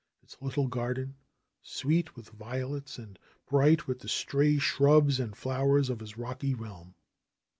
[0.23, 1.13] Its little garden,
[1.61, 6.95] sweet with violets and bright with the stray shrubs and flowers of his rocky realm.